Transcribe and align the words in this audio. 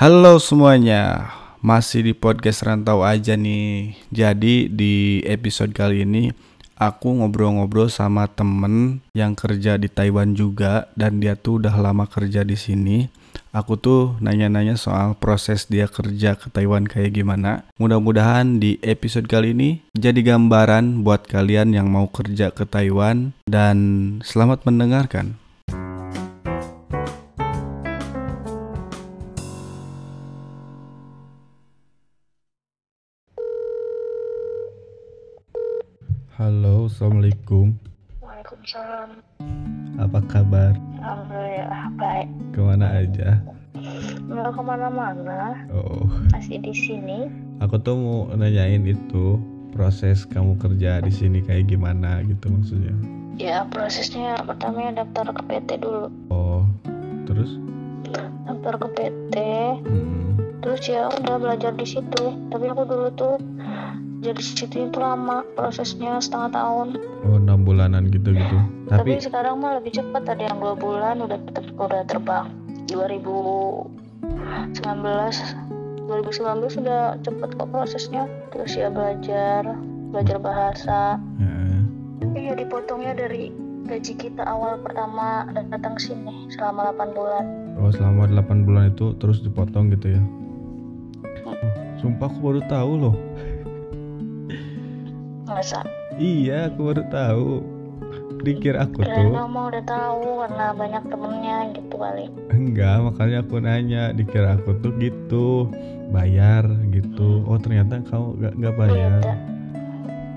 Halo 0.00 0.40
semuanya, 0.40 1.28
masih 1.60 2.00
di 2.00 2.16
podcast 2.16 2.64
rantau 2.64 3.04
aja 3.04 3.36
nih. 3.36 4.00
Jadi 4.08 4.72
di 4.72 5.20
episode 5.28 5.76
kali 5.76 6.08
ini 6.08 6.32
aku 6.80 7.20
ngobrol-ngobrol 7.20 7.92
sama 7.92 8.24
temen 8.24 9.04
yang 9.12 9.36
kerja 9.36 9.76
di 9.76 9.92
Taiwan 9.92 10.32
juga 10.32 10.88
dan 10.96 11.20
dia 11.20 11.36
tuh 11.36 11.60
udah 11.60 11.76
lama 11.76 12.08
kerja 12.08 12.48
di 12.48 12.56
sini. 12.56 13.12
Aku 13.52 13.76
tuh 13.76 14.16
nanya-nanya 14.24 14.80
soal 14.80 15.20
proses 15.20 15.68
dia 15.68 15.84
kerja 15.84 16.32
ke 16.32 16.48
Taiwan 16.48 16.88
kayak 16.88 17.20
gimana. 17.20 17.68
Mudah-mudahan 17.76 18.56
di 18.56 18.80
episode 18.80 19.28
kali 19.28 19.52
ini 19.52 19.84
jadi 19.92 20.24
gambaran 20.24 21.04
buat 21.04 21.28
kalian 21.28 21.76
yang 21.76 21.92
mau 21.92 22.08
kerja 22.08 22.48
ke 22.56 22.64
Taiwan 22.64 23.36
dan 23.44 23.76
selamat 24.24 24.64
mendengarkan. 24.64 25.36
Halo, 36.40 36.88
Assalamualaikum. 36.88 37.76
Waalaikumsalam. 38.24 39.20
Apa 40.00 40.24
kabar? 40.24 40.72
Alhamdulillah 40.96 41.84
baik. 42.00 42.28
Ke 42.56 42.60
mana 42.64 42.86
aja? 42.96 43.36
Nggak 44.24 44.56
ke 44.56 44.62
mana-mana, 44.64 45.68
Oh, 45.68 46.08
masih 46.32 46.56
di 46.60 46.72
sini. 46.72 47.28
aku 47.60 47.76
tuh 47.76 47.92
mau 47.92 48.18
nanyain 48.32 48.80
itu 48.84 49.36
proses 49.72 50.24
kamu 50.24 50.56
kerja 50.56 51.00
di 51.00 51.12
sini 51.12 51.44
kayak 51.44 51.68
gimana 51.68 52.24
gitu 52.24 52.48
maksudnya. 52.48 52.96
Ya 53.36 53.68
prosesnya 53.68 54.40
pertamanya 54.40 55.04
daftar 55.04 55.32
ke 55.32 55.42
PT 55.44 55.68
dulu. 55.80 56.08
Oh, 56.28 56.64
terus? 57.24 57.60
Daftar 58.44 58.80
ke 58.80 58.88
PT, 58.96 59.34
Hmm. 59.84 60.40
terus 60.60 60.80
ya 60.84 61.08
udah 61.10 61.36
belajar 61.36 61.72
di 61.72 61.84
situ. 61.84 62.24
Tapi 62.48 62.64
aku 62.64 62.82
dulu 62.84 63.08
tuh 63.12 63.36
jadi 64.20 64.36
di 64.36 64.44
situ 64.44 64.76
itu 64.84 64.98
lama 65.00 65.40
prosesnya 65.56 66.20
setengah 66.20 66.52
tahun. 66.52 66.88
Oh, 67.24 67.40
enam 67.40 67.64
bulanan 67.64 68.12
gitu-gitu. 68.12 68.56
Tapi, 68.92 69.16
Tapi, 69.16 69.24
sekarang 69.24 69.64
mah 69.64 69.80
lebih 69.80 69.96
cepat 69.96 70.28
ada 70.28 70.44
yang 70.44 70.60
dua 70.60 70.76
bulan 70.76 71.24
udah 71.24 71.40
ter- 71.56 71.72
udah 71.72 72.04
terbang. 72.04 72.52
2019 72.92 73.88
2019 76.10 76.74
sudah 76.74 77.14
cepet 77.22 77.50
kok 77.54 77.68
prosesnya 77.70 78.26
terus 78.50 78.74
ya 78.74 78.90
belajar 78.90 79.78
belajar 80.10 80.36
bahasa 80.42 81.22
ya, 81.38 81.54
Iya 82.34 82.52
dipotongnya 82.58 83.14
dari 83.14 83.54
gaji 83.86 84.14
kita 84.18 84.42
awal 84.42 84.82
pertama 84.82 85.46
dan 85.54 85.70
datang 85.70 85.94
sini 86.02 86.50
selama 86.50 86.90
8 86.94 87.14
bulan. 87.14 87.44
oh 87.78 87.90
selama 87.94 88.26
8 88.26 88.66
bulan 88.66 88.90
itu 88.90 89.14
terus 89.22 89.38
dipotong 89.40 89.94
gitu 89.94 90.18
ya. 90.18 90.22
Oh, 91.46 91.54
sumpah 92.02 92.26
aku 92.26 92.38
baru 92.42 92.60
tahu 92.66 92.92
loh. 93.06 93.14
Masa? 95.50 95.82
Iya, 96.14 96.70
aku 96.70 96.94
baru 96.94 97.02
tahu. 97.10 97.50
Dikir 98.40 98.72
aku 98.72 99.04
Dan 99.04 99.12
tuh. 99.12 99.30
kamu 99.36 99.60
udah 99.68 99.84
tahu 99.84 100.22
karena 100.40 100.66
banyak 100.72 101.02
temennya 101.12 101.56
gitu 101.76 101.94
kali. 101.98 102.24
Enggak, 102.48 102.96
makanya 103.04 103.38
aku 103.44 103.54
nanya. 103.60 104.02
Dikira 104.14 104.56
aku 104.56 104.78
tuh 104.80 104.94
gitu. 104.96 105.68
Bayar 106.08 106.64
gitu. 106.88 107.44
Oh, 107.44 107.60
ternyata 107.60 108.00
kau 108.08 108.32
nggak 108.38 108.56
nggak 108.56 108.74
bayar. 108.78 109.20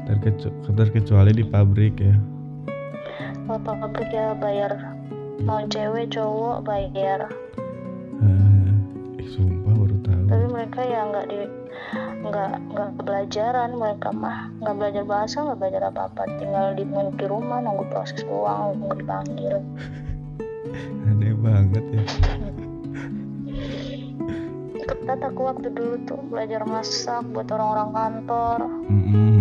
Terkecu- 0.03 0.51
terkecuali 0.75 1.31
di 1.31 1.45
pabrik 1.47 1.95
ya. 1.95 2.15
Kalau 3.47 3.59
pabrik 3.63 4.11
ya 4.11 4.35
bayar. 4.35 4.71
Mau 5.47 5.63
cewek 5.63 6.11
cowok 6.11 6.67
bayar. 6.67 7.31
Eh, 8.19 8.69
sumpah 9.25 9.73
baru 9.73 9.97
tahu. 10.03 10.23
Tapi 10.27 10.45
mereka 10.51 10.79
ya 10.83 10.99
nggak 11.07 11.25
di 11.31 11.39
nggak 12.23 12.55
nggak 12.71 12.91
pelajaran 13.03 13.75
mereka 13.75 14.09
mah 14.15 14.47
nggak 14.63 14.75
belajar 14.79 15.03
bahasa 15.03 15.43
nggak 15.43 15.59
belajar 15.59 15.81
apa 15.91 16.01
apa 16.07 16.23
tinggal 16.39 16.71
di 16.71 16.83
di 17.19 17.25
rumah 17.27 17.59
nunggu 17.59 17.83
proses 17.91 18.23
uang 18.23 18.79
nunggu 18.79 19.03
dipanggil. 19.03 19.55
Aneh 21.11 21.35
banget 21.35 21.83
ya. 21.91 22.03
ketat 24.83 25.19
aku 25.19 25.47
waktu 25.47 25.67
dulu 25.71 25.95
tuh 26.07 26.19
belajar 26.27 26.63
masak 26.63 27.23
buat 27.31 27.47
orang-orang 27.51 27.89
kantor. 27.91 28.59
Mm-mm. 28.87 29.31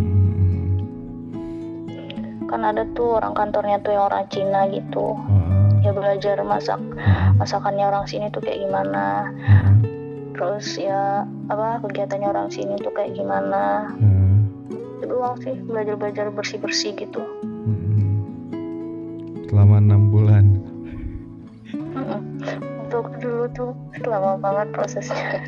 kan 2.51 2.69
ada 2.69 2.85
tuh 2.93 3.17
orang 3.17 3.33
kantornya 3.33 3.81
tuh 3.81 3.97
yang 3.97 4.13
orang 4.13 4.29
Cina 4.29 4.69
gitu. 4.69 5.17
Oh, 5.17 5.53
ya 5.83 5.91
belajar 5.91 6.39
masak 6.47 6.79
masakannya 7.37 7.91
orang 7.91 8.07
sini 8.07 8.31
tuh 8.31 8.39
kayak 8.39 8.63
gimana 8.63 9.35
terus 10.33 10.81
ya 10.81 11.29
apa 11.53 11.81
kegiatannya 11.85 12.29
orang 12.29 12.49
sini 12.49 12.75
tuh 12.81 12.93
kayak 12.97 13.13
gimana 13.17 13.93
ah. 13.93 14.37
itu 14.99 15.05
doang 15.05 15.37
sih 15.45 15.55
belajar 15.65 15.95
belajar 15.99 16.27
bersih 16.33 16.59
bersih 16.61 16.93
gitu 16.97 17.21
Mm-mm. 17.45 18.11
Selama 19.53 19.85
enam 19.85 20.09
bulan. 20.09 20.45
Untuk 22.89 23.21
dulu 23.21 23.45
tuh 23.53 23.73
lama 24.09 24.41
banget 24.41 24.73
prosesnya 24.73 25.45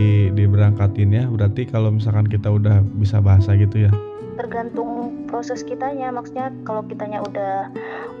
Di 0.00 0.32
diberangkatin 0.32 1.12
ya. 1.12 1.24
Berarti 1.28 1.68
kalau 1.68 1.92
misalkan 1.92 2.24
kita 2.32 2.48
udah 2.48 2.80
bisa 2.96 3.20
bahasa 3.20 3.52
gitu 3.60 3.88
ya. 3.88 3.92
tergantung 4.40 5.20
proses 5.28 5.60
kitanya 5.60 6.08
maksudnya 6.08 6.48
kalau 6.64 6.80
kitanya 6.88 7.20
udah 7.20 7.68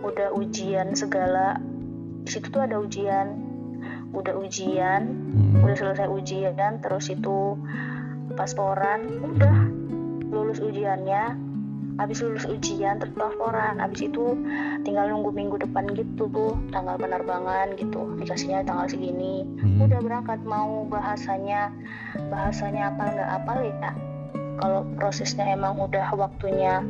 udah 0.04 0.28
ujian 0.36 0.92
segala 0.92 1.56
di 2.24 2.28
situ 2.28 2.52
tuh 2.52 2.60
ada 2.60 2.76
ujian 2.76 3.49
udah 4.10 4.34
ujian 4.38 5.02
Mm. 5.30 5.62
udah 5.66 5.76
selesai 5.76 6.08
ujian 6.10 6.82
terus 6.82 7.10
itu 7.10 7.54
pasporan 8.34 9.06
udah 9.22 9.56
lulus 10.30 10.62
ujiannya 10.62 11.34
habis 11.98 12.22
lulus 12.24 12.46
ujian 12.48 12.96
terus 12.96 13.12
pasporan 13.12 13.76
habis 13.76 14.08
itu 14.08 14.38
tinggal 14.86 15.10
nunggu 15.10 15.30
minggu 15.34 15.60
depan 15.60 15.84
gitu 15.92 16.30
tuh 16.32 16.54
tanggal 16.72 16.96
penerbangan 16.96 17.76
gitu 17.76 18.16
dikasihnya 18.16 18.64
tanggal 18.64 18.86
segini 18.88 19.44
Mm. 19.60 19.84
udah 19.86 20.00
berangkat 20.00 20.40
mau 20.46 20.86
bahasanya 20.88 21.70
bahasanya 22.32 22.94
apa 22.94 23.02
nggak 23.14 23.30
apa 23.42 23.52
ya 23.62 23.90
kalau 24.60 24.84
prosesnya 24.96 25.56
emang 25.56 25.76
udah 25.80 26.12
waktunya 26.14 26.84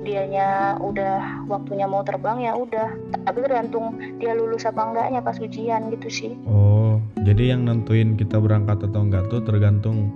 dianya 0.00 0.80
udah 0.80 1.44
waktunya 1.44 1.84
mau 1.84 2.00
terbang 2.00 2.40
ya 2.40 2.52
udah 2.52 2.88
tapi 3.22 3.38
tergantung 3.40 3.92
dia 4.16 4.32
lulus 4.32 4.64
apa 4.64 4.80
enggaknya 4.80 5.20
pas 5.20 5.36
ujian 5.36 5.92
gitu 5.92 6.08
sih 6.08 6.32
Oh, 6.44 6.96
jadi 7.20 7.52
yang 7.52 7.68
nentuin 7.68 8.16
kita 8.16 8.36
berangkat 8.36 8.80
atau 8.80 9.04
enggak 9.04 9.28
tuh 9.28 9.44
tergantung 9.44 10.08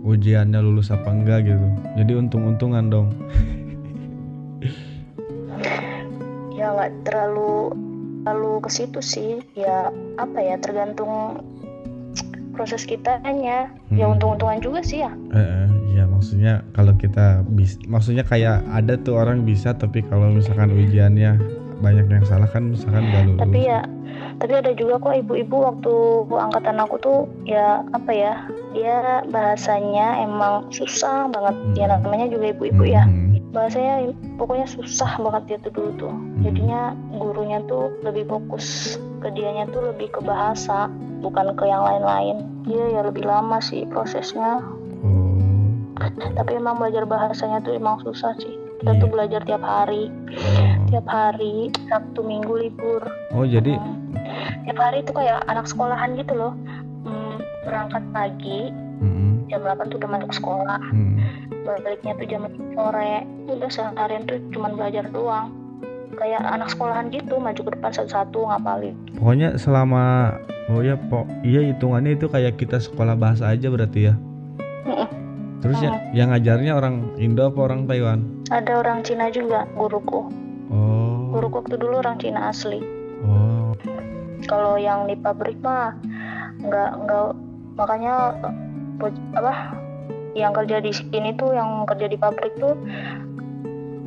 ujiannya 0.00 0.60
lulus 0.60 0.88
apa 0.88 1.08
enggak 1.08 1.44
gitu. 1.44 1.66
Jadi 1.94 2.12
untung-untungan 2.16 2.88
dong. 2.88 3.08
ya 6.52 6.72
nggak 6.72 6.92
terlalu 7.04 7.72
terlalu 8.24 8.52
ke 8.60 8.70
situ 8.70 9.00
sih 9.00 9.30
ya 9.56 9.88
apa 10.16 10.36
ya 10.36 10.60
tergantung 10.60 11.40
proses 12.52 12.84
kitanya 12.84 13.72
ya 13.90 14.04
Hmm. 14.04 14.14
untung-untungan 14.20 14.60
juga 14.60 14.80
sih 14.84 15.00
ya 15.00 15.10
Eh, 15.32 15.40
eh, 15.40 15.66
maksudnya 16.20 16.60
kalau 16.76 16.92
kita 17.00 17.40
bis, 17.56 17.80
maksudnya 17.88 18.20
kayak 18.28 18.60
ada 18.68 19.00
tuh 19.00 19.16
orang 19.16 19.48
bisa 19.48 19.72
tapi 19.72 20.04
kalau 20.04 20.28
misalkan 20.28 20.68
ujiannya 20.68 21.40
banyak 21.80 22.12
yang 22.12 22.24
salah 22.28 22.44
kan 22.44 22.76
misalkan 22.76 23.08
gak 23.08 23.24
lulus. 23.24 23.40
tapi 23.40 23.60
ya 23.64 23.80
tapi 24.36 24.52
ada 24.52 24.76
juga 24.76 25.00
kok 25.00 25.16
ibu-ibu 25.16 25.56
waktu 25.64 25.94
angkatan 26.28 26.76
aku 26.76 27.00
tuh 27.00 27.18
ya 27.48 27.80
apa 27.96 28.12
ya 28.12 28.34
dia 28.76 29.24
bahasanya 29.32 30.28
emang 30.28 30.68
susah 30.68 31.32
banget 31.32 31.56
ya 31.80 31.88
Hmm. 31.88 32.04
namanya 32.04 32.28
juga 32.28 32.52
ibu-ibu 32.52 32.84
ya 32.84 33.08
Hmm. 33.08 33.40
bahasanya 33.56 34.12
pokoknya 34.36 34.68
susah 34.68 35.16
banget 35.24 35.42
dia 35.48 35.58
tuh 35.64 35.72
dulu 35.72 35.90
tuh 35.96 36.14
jadinya 36.44 36.92
gurunya 37.16 37.64
tuh 37.64 37.96
lebih 38.04 38.28
fokus 38.28 39.00
ke 39.24 39.32
dianya 39.32 39.64
tuh 39.72 39.88
lebih 39.88 40.12
ke 40.12 40.20
bahasa 40.20 40.92
bukan 41.24 41.56
ke 41.56 41.64
yang 41.64 41.80
lain-lain 41.80 42.44
dia 42.68 42.92
ya 42.92 43.00
lebih 43.08 43.24
lama 43.24 43.56
sih 43.56 43.88
prosesnya. 43.88 44.60
Tapi 46.34 46.56
emang 46.56 46.76
belajar 46.76 47.04
bahasanya 47.04 47.60
tuh 47.60 47.72
emang 47.72 48.00
susah 48.00 48.32
sih 48.36 48.56
kita 48.80 48.96
tuh 48.96 49.06
Iya. 49.06 49.12
belajar 49.12 49.40
tiap 49.44 49.62
hari 49.62 50.08
Oh. 50.32 50.88
tiap 50.88 51.06
hari 51.06 51.54
sabtu 51.86 52.20
minggu 52.20 52.52
libur 52.58 53.02
Oh, 53.30 53.44
jadi 53.44 53.76
Hmm. 53.76 54.16
tiap 54.64 54.78
hari 54.78 55.04
tuh 55.04 55.14
kayak 55.14 55.44
anak 55.46 55.66
sekolahan 55.66 56.16
gitu 56.16 56.32
loh 56.32 56.56
Hmm, 57.00 57.36
berangkat 57.62 58.04
pagi 58.10 58.68
Mm-mm. 58.98 59.48
jam 59.48 59.60
8 59.62 59.88
tuh 59.88 59.96
udah 59.96 60.10
masuk 60.10 60.32
sekolah 60.34 60.80
Mm. 60.90 61.16
baliknya 61.62 62.12
tuh 62.14 62.26
jam 62.26 62.42
sore 62.72 63.14
udah 63.46 63.70
seharian 63.70 64.24
tuh 64.24 64.40
cuman 64.50 64.74
belajar 64.74 65.04
doang 65.06 65.52
kayak 66.12 66.40
anak 66.42 66.68
sekolahan 66.68 67.08
gitu 67.08 67.36
maju 67.36 67.56
ke 67.56 67.70
depan 67.70 67.90
satu-satu 67.90 68.40
ngapalin 68.42 68.96
Pokoknya 69.14 69.56
selama 69.56 70.34
oh 70.68 70.80
ya 70.80 70.96
po 70.98 71.24
iya 71.40 71.60
hitungannya 71.62 72.16
itu 72.16 72.26
kayak 72.26 72.56
kita 72.56 72.76
sekolah 72.76 73.14
bahasa 73.14 73.46
aja 73.46 73.68
berarti 73.68 74.08
ya. 74.08 74.14
Terus 75.60 75.76
ya, 75.78 75.92
yang 76.12 76.28
ngajarnya 76.30 76.72
orang 76.72 76.94
Indo 77.16 77.44
apa 77.44 77.60
orang 77.62 77.84
Taiwan? 77.84 78.20
ada 78.48 78.72
orang 78.76 79.00
Cina 79.00 79.28
juga 79.28 79.68
guruku 79.72 80.26
Oh. 80.66 81.30
guruku 81.30 81.60
waktu 81.60 81.74
dulu 81.76 81.98
orang 81.98 82.16
Cina 82.16 82.48
asli 82.48 82.82
Oh. 83.20 83.74
kalau 84.42 84.74
yang 84.74 85.04
di 85.04 85.14
pabrik 85.14 85.60
mah 85.60 85.94
nggak 86.58 86.90
nggak 86.98 87.26
makanya 87.74 88.34
apa 89.32 89.52
yang 90.32 90.50
kerja 90.52 90.78
di 90.78 90.90
sini 90.90 91.34
tuh 91.34 91.52
yang 91.52 91.84
kerja 91.84 92.06
di 92.06 92.16
pabrik 92.16 92.54
tuh 92.56 92.74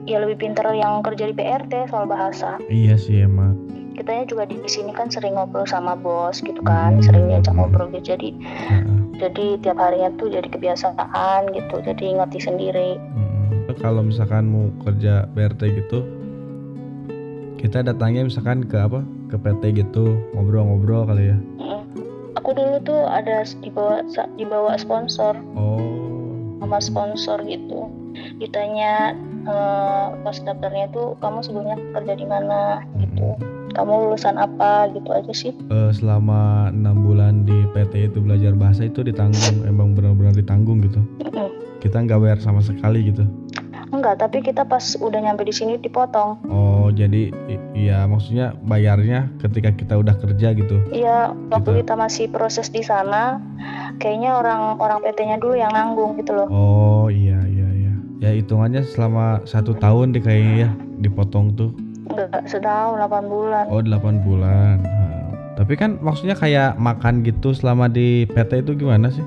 ya 0.04 0.20
lebih 0.20 0.36
pintar 0.38 0.68
yang 0.72 1.00
kerja 1.02 1.24
di 1.24 1.34
PRT 1.34 1.88
soal 1.88 2.04
bahasa 2.06 2.60
Iya 2.66 2.96
sih 2.96 3.22
emang. 3.22 3.56
kitanya 3.94 4.26
juga 4.26 4.44
di 4.44 4.58
sini 4.66 4.90
kan 4.90 5.06
sering 5.08 5.38
ngobrol 5.38 5.64
sama 5.64 5.94
bos 5.94 6.40
gitu 6.40 6.60
kan 6.62 6.98
Hmm. 6.98 7.04
sering 7.04 7.30
diajak 7.30 7.54
ngobrol 7.54 7.88
gitu 7.90 8.12
jadi 8.12 8.30
Heeh. 8.68 9.00
Jadi 9.14 9.46
tiap 9.60 9.78
harinya 9.78 10.10
tuh 10.18 10.28
jadi 10.28 10.48
kebiasaan 10.48 11.54
gitu 11.54 11.76
jadi 11.82 12.06
ngerti 12.18 12.40
sendiri 12.42 12.98
Mm-mm. 13.14 13.70
Kalau 13.78 14.02
misalkan 14.02 14.48
mau 14.48 14.70
kerja 14.86 15.26
PRT 15.34 15.62
gitu, 15.74 16.06
kita 17.58 17.82
datangnya 17.82 18.28
misalkan 18.28 18.64
ke 18.64 18.78
apa? 18.78 19.02
Ke 19.28 19.36
PT 19.36 19.82
gitu, 19.82 20.14
ngobrol-ngobrol 20.32 21.08
kali 21.08 21.34
ya. 21.34 21.38
Mm. 21.58 21.82
aku 22.34 22.54
dulu 22.54 22.76
tuh 22.84 23.02
ada 23.08 23.42
dibawa 23.60 24.04
dibawa 24.36 24.76
sponsor 24.76 25.34
Oh. 25.56 25.80
sama 26.60 26.78
sponsor 26.78 27.40
gitu 27.48 27.88
ditanya 28.38 29.16
eh, 29.44 30.06
pas 30.22 30.38
daftarnya 30.38 30.92
tuh 30.92 31.16
kamu 31.18 31.40
sebelumnya 31.40 31.78
kerja 31.96 32.14
di 32.14 32.28
mana 32.28 32.84
gitu 33.00 33.40
kamu 33.74 33.92
lulusan 34.08 34.36
apa 34.36 34.88
gitu 34.90 35.10
aja 35.10 35.34
sih 35.34 35.52
Eh, 35.68 35.92
selama 35.92 36.42
enam 36.70 37.02
bulan 37.02 37.42
di 37.42 37.56
PT 37.70 38.08
itu 38.08 38.20
belajar 38.20 38.54
bahasa 38.54 38.84
itu 38.84 39.02
ditanggung, 39.02 39.34
emang 39.66 39.92
benar-benar 39.92 40.32
ditanggung 40.32 40.80
gitu. 40.82 41.02
Kita 41.80 42.00
nggak 42.00 42.18
bayar 42.18 42.40
sama 42.40 42.60
sekali 42.60 43.06
gitu. 43.06 43.26
enggak 43.86 44.18
tapi 44.18 44.42
kita 44.42 44.64
pas 44.64 44.82
udah 44.96 45.22
nyampe 45.22 45.44
di 45.44 45.54
sini 45.54 45.78
dipotong 45.78 46.42
Oh, 46.48 46.90
jadi 46.90 47.30
i- 47.46 47.62
iya 47.78 48.02
maksudnya 48.04 48.58
bayarnya 48.60 49.30
ketika 49.38 49.70
kita 49.70 49.94
udah 49.96 50.18
kerja 50.18 50.50
gitu. 50.52 50.82
Iya, 50.90 51.30
waktu 51.48 51.70
Gitu. 51.72 51.80
kita 51.86 51.94
masih 51.96 52.26
proses 52.28 52.68
di 52.68 52.82
sana, 52.82 53.38
kayaknya 53.96 54.34
orang 54.34 54.78
orang 54.78 54.98
PT-nya 55.00 55.38
dulu 55.38 55.54
yang 55.54 55.70
nanggung 55.70 56.18
gitu 56.18 56.34
loh. 56.34 56.48
Oh 56.48 57.06
iya 57.08 57.38
iya 57.46 57.70
iya. 57.70 57.94
Ya 58.20 58.30
hitungannya 58.32 58.82
selama 58.84 59.44
satu 59.44 59.76
tahun 59.76 60.10
deh 60.12 60.22
kayaknya 60.22 60.54
ya 60.58 60.70
dipotong 61.00 61.54
tuh. 61.54 61.70
Enggak 62.10 62.44
setahun, 62.46 63.00
8 63.00 63.32
bulan. 63.32 63.66
Oh 63.72 63.80
8 63.80 64.26
bulan. 64.26 64.78
Tapi 65.54 65.74
kan 65.78 66.02
maksudnya 66.02 66.34
kayak 66.34 66.76
makan 66.82 67.22
gitu 67.22 67.54
selama 67.54 67.86
di 67.86 68.26
PT 68.28 68.66
itu 68.66 68.74
gimana 68.74 69.14
sih? 69.14 69.22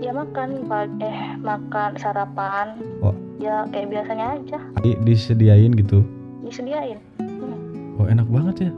Ya 0.00 0.16
makan, 0.16 0.64
eh 1.04 1.36
makan 1.38 1.90
sarapan. 2.00 2.80
Oh. 3.04 3.12
Ya 3.38 3.68
kayak 3.70 3.92
biasanya 3.92 4.34
aja, 4.34 4.58
Di- 4.82 4.98
disediain 5.04 5.70
gitu. 5.76 6.02
disediain. 6.42 6.96
Hmm. 7.20 8.00
Oh 8.00 8.08
enak 8.08 8.24
banget 8.26 8.66
ya. 8.66 8.72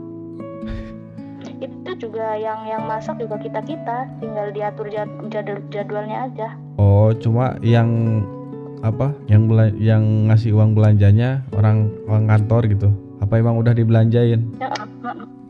Itu 1.65 1.91
juga 1.95 2.35
yang 2.35 2.67
yang 2.67 2.83
masak 2.85 3.15
juga 3.17 3.39
kita 3.39 3.63
kita, 3.63 4.11
tinggal 4.19 4.51
diatur 4.51 4.91
jad- 4.91 5.17
jadwal 5.31 5.63
jadwalnya 5.71 6.27
aja. 6.27 6.47
Oh 6.75 7.15
cuma 7.15 7.55
yang 7.63 8.21
apa? 8.83 9.15
Yang 9.31 9.71
yang 9.79 10.03
ngasih 10.27 10.51
uang 10.53 10.75
belanjanya 10.75 11.47
orang 11.55 11.87
orang 12.05 12.27
kantor 12.27 12.67
gitu. 12.67 12.89
Apa 13.31 13.39
emang 13.39 13.63
udah 13.63 13.71
dibelanjain? 13.71 14.43
Ya, 14.59 14.67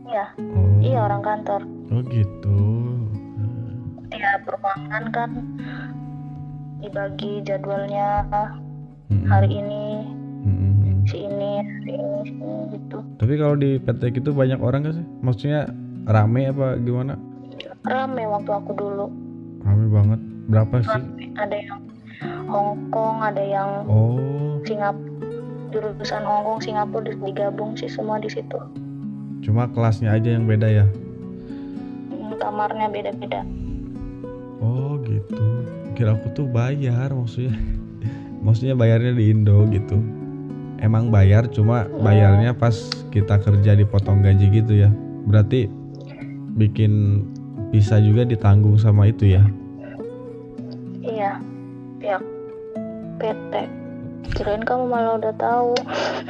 iya, 0.06 0.24
Oh. 0.38 0.78
iya 0.78 1.02
orang 1.02 1.18
kantor. 1.18 1.66
Oh 1.90 1.98
gitu. 2.06 2.54
Tiap 4.06 4.46
ruangan 4.46 5.04
kan 5.10 5.30
dibagi 6.78 7.42
jadwalnya 7.42 8.22
Mm-mm. 9.10 9.26
hari 9.26 9.58
ini 9.58 9.82
Mm-mm. 10.46 11.02
si 11.10 11.26
ini 11.26 11.50
si 11.82 11.90
ini 11.90 12.18
si 12.22 12.30
ini 12.30 12.54
gitu 12.70 13.02
Tapi 13.18 13.34
kalau 13.34 13.58
di 13.58 13.74
PT 13.76 14.14
gitu 14.14 14.30
banyak 14.30 14.62
orang 14.62 14.86
gak 14.86 14.94
sih? 14.94 15.06
Maksudnya 15.18 15.66
rame 16.06 16.46
apa 16.46 16.78
gimana? 16.78 17.18
rame 17.82 18.22
waktu 18.24 18.50
aku 18.52 18.70
dulu 18.72 19.10
Rame 19.60 19.90
banget. 19.90 20.20
Berapa 20.46 20.74
sih? 20.78 20.86
rame 20.86 21.34
ada 21.34 21.56
yang 21.58 21.82
Hong 22.46 22.78
Kong 22.88 23.18
ada 23.18 23.42
yang 23.42 23.70
Oh, 23.84 24.62
Singapura 24.62 25.10
jurusan 25.72 26.22
Hong 26.22 26.44
Kong 26.44 26.60
Singapura 26.60 27.08
di- 27.08 27.18
digabung 27.18 27.74
sih 27.74 27.88
semua 27.88 28.20
di 28.20 28.28
situ 28.28 28.60
cuma 29.42 29.66
kelasnya 29.66 30.14
aja 30.14 30.38
yang 30.38 30.46
beda 30.46 30.70
ya. 30.70 30.86
Hmm, 32.14 32.38
kamarnya 32.38 32.86
beda-beda 32.86 33.42
Oh 34.62 34.94
gitu. 35.02 35.66
Kira 35.98 36.14
aku 36.14 36.30
tuh 36.30 36.46
bayar 36.46 37.10
maksudnya. 37.10 37.58
maksudnya 38.46 38.78
bayarnya 38.78 39.18
di 39.18 39.34
Indo 39.34 39.66
gitu. 39.74 39.98
Emang 40.78 41.10
bayar 41.10 41.50
cuma 41.50 41.90
bayarnya 42.02 42.54
pas 42.54 42.74
kita 43.10 43.42
kerja 43.42 43.74
dipotong 43.74 44.22
gaji 44.22 44.46
gitu 44.62 44.86
ya. 44.86 44.90
Berarti 45.26 45.66
bikin 46.54 47.22
bisa 47.74 47.98
juga 47.98 48.22
ditanggung 48.22 48.78
sama 48.78 49.10
itu 49.10 49.34
ya. 49.34 49.42
iya 51.02 51.34
pihak 51.98 52.22
PT 53.18 53.81
kirain 54.30 54.62
kamu 54.62 54.86
malah 54.86 55.18
udah 55.18 55.34
tahu 55.34 55.74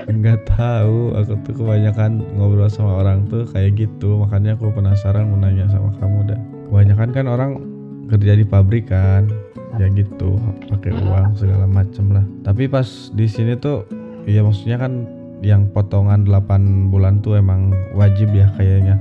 Enggak 0.05 0.43
tahu, 0.49 1.15
aku 1.15 1.33
tuh 1.43 1.55
kebanyakan 1.55 2.25
ngobrol 2.35 2.67
sama 2.67 2.99
orang 2.99 3.23
tuh 3.27 3.47
kayak 3.47 3.77
gitu, 3.77 4.19
makanya 4.19 4.57
aku 4.57 4.73
penasaran 4.73 5.29
mau 5.29 5.39
nanya 5.39 5.69
sama 5.69 5.95
kamu 5.97 6.27
dah. 6.27 6.41
Kebanyakan 6.67 7.09
kan 7.13 7.27
orang 7.27 7.51
kerja 8.09 8.33
di 8.35 8.43
pabrik 8.43 8.89
kan, 8.89 9.31
ya 9.77 9.87
gitu, 9.89 10.37
pakai 10.67 10.91
uang 10.93 11.37
segala 11.37 11.65
macem 11.65 12.11
lah. 12.11 12.25
Tapi 12.43 12.67
pas 12.67 12.85
di 13.11 13.27
sini 13.27 13.55
tuh, 13.55 13.87
ya 14.25 14.43
maksudnya 14.43 14.77
kan 14.77 15.07
yang 15.41 15.69
potongan 15.69 16.25
8 16.25 16.89
bulan 16.89 17.21
tuh 17.21 17.37
emang 17.37 17.71
wajib 17.93 18.33
ya 18.33 18.51
kayaknya. 18.53 18.99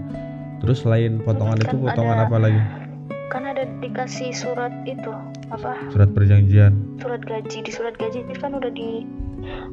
Terus 0.59 0.85
selain 0.85 1.17
potongan 1.19 1.57
Kan 1.57 1.65
itu 1.65 1.77
potongan 1.81 2.17
ada- 2.19 2.27
apa 2.27 2.37
lagi? 2.37 2.61
kan 3.27 3.47
ada 3.47 3.63
dikasih 3.79 4.35
surat 4.35 4.75
itu 4.83 5.07
apa 5.51 5.71
Surat 5.89 6.09
perjanjian. 6.09 6.73
surat 6.97 7.21
gaji 7.21 7.57
di 7.59 7.71
surat 7.71 7.93
gaji 7.93 8.23
itu 8.23 8.33
kan 8.35 8.51
udah 8.53 8.71
di 8.71 9.03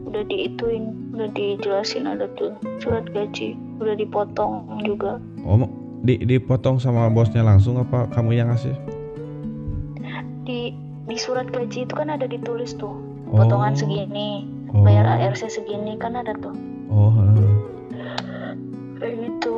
udah 0.02 0.22
diituin 0.24 0.84
udah 1.12 1.28
dijelasin 1.30 2.04
ada 2.04 2.24
tuh 2.34 2.50
surat 2.78 3.04
gaji 3.06 3.52
udah 3.78 3.94
dipotong 3.94 4.64
juga 4.82 5.20
Oh, 5.40 5.60
di 6.00 6.18
dipotong 6.18 6.76
sama 6.76 7.06
bosnya 7.06 7.40
langsung 7.40 7.76
apa 7.76 8.08
kamu 8.08 8.30
yang 8.34 8.48
ngasih? 8.48 8.72
di 10.42 10.72
di 11.04 11.16
surat 11.16 11.46
gaji 11.46 11.84
itu 11.84 11.92
kan 11.92 12.08
ada 12.08 12.24
ditulis 12.24 12.72
tuh 12.72 12.96
potongan 13.28 13.72
Oh. 13.72 13.78
segini 13.78 14.48
Oh. 14.68 14.80
bayar 14.82 15.04
ARC 15.06 15.44
segini 15.44 15.94
kan 15.96 16.12
ada 16.14 16.32
tuh 16.34 16.56
Oh, 16.88 17.12
kayak 18.98 19.14
gitu 19.20 19.52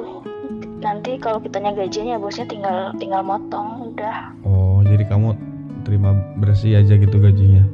nanti 0.80 1.14
kalau 1.16 1.38
kitanya 1.38 1.70
gajian 1.72 2.08
ya 2.08 2.18
bosnya 2.18 2.44
tinggal 2.44 2.90
tinggal 2.96 3.22
motong 3.22 3.90
udah 3.90 4.34
Oh, 4.42 4.82
jadi 4.82 5.06
kamu 5.06 5.38
terima 5.82 6.12
bersih 6.36 6.76
aja 6.76 6.94
gitu 6.94 7.16
gajinya. 7.16 7.64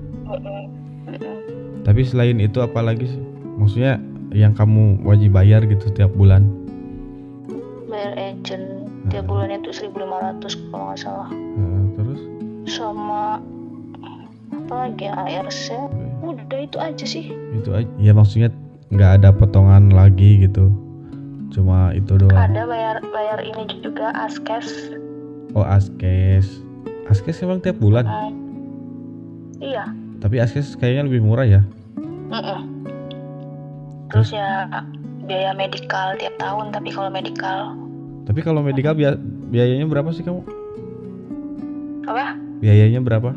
Tapi 1.83 2.03
selain 2.03 2.39
itu 2.39 2.59
apa 2.59 2.83
lagi 2.83 3.07
sih? 3.07 3.23
Maksudnya 3.57 4.03
yang 4.35 4.53
kamu 4.53 5.01
wajib 5.03 5.33
bayar 5.33 5.63
gitu 5.65 5.89
tiap 5.91 6.11
bulan. 6.13 6.45
bayar 7.87 8.13
agent 8.19 8.67
tiap 9.09 9.25
bulannya 9.25 9.63
tuh 9.63 9.73
1500 9.73 10.43
kalau 10.69 10.91
nggak 10.91 10.99
salah 10.99 11.29
Heeh, 11.31 11.83
terus? 11.95 12.21
sama 12.67 13.39
apa 14.53 14.75
lagi 14.85 15.07
ya, 15.07 15.15
ARC 15.15 15.71
udah 16.21 16.59
itu 16.61 16.77
aja 16.77 17.07
sih 17.07 17.31
Itu 17.55 17.71
aja. 17.73 17.87
Ya 17.97 18.13
maksudnya 18.13 18.51
nggak 18.91 19.23
ada 19.23 19.31
potongan 19.31 19.95
lagi 19.95 20.43
gitu. 20.45 20.75
Cuma 21.49 21.95
itu 21.95 22.19
doang. 22.19 22.35
ada 22.35 22.67
bayar 22.67 22.99
bayar 23.09 23.39
ini 23.41 23.65
juga 23.81 24.11
askes 24.13 24.91
Oh, 25.55 25.65
askes. 25.65 26.61
Askes 27.07 27.39
emang 27.41 27.59
tiap 27.59 27.77
bulan. 27.77 28.03
Hmm. 28.03 28.33
iya 29.57 29.85
Tapi 30.17 30.37
askes 30.37 30.75
kayaknya 30.75 31.07
lebih 31.07 31.23
murah 31.23 31.45
ya. 31.45 31.63
Mm-mm. 32.27 32.61
terus 34.07 34.31
ya 34.31 34.67
biaya 35.23 35.51
medikal 35.53 36.15
tiap 36.17 36.35
tahun 36.37 36.71
tapi 36.71 36.91
kalau 36.91 37.07
medikal 37.07 37.75
Tapi 38.23 38.41
kalau 38.41 38.59
medikal 38.61 38.93
bia- 38.93 39.19
biayanya 39.47 39.83
berapa 39.85 40.11
sih 40.11 40.23
kamu? 40.23 40.43
apa 42.05 42.35
Biayanya 42.59 42.99
berapa? 42.99 43.31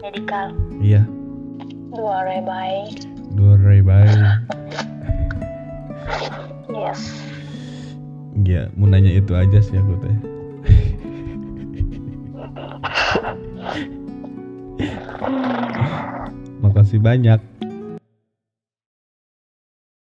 medikal 0.00 0.50
Iya, 0.80 1.06
dua 1.92 2.22
rebay 2.24 2.90
dua 3.30 3.54
ribu. 3.60 3.94
yes 6.72 7.02
Iya, 8.40 8.66
mau 8.74 8.88
nanya 8.88 9.12
itu 9.12 9.30
aja 9.32 9.58
sih 9.60 9.76
aku 9.76 9.94
teh. 10.00 10.16
Makasih 16.62 17.00
banyak. 17.02 17.49